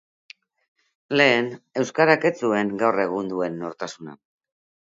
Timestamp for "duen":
3.35-3.63